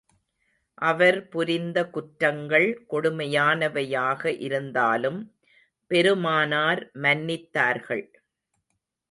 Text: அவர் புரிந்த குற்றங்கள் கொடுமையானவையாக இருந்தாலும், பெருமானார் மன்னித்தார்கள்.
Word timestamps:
அவர் 0.77 1.27
புரிந்த 1.27 1.89
குற்றங்கள் 1.89 2.65
கொடுமையானவையாக 2.89 4.39
இருந்தாலும், 4.39 5.21
பெருமானார் 5.91 6.91
மன்னித்தார்கள். 7.01 8.05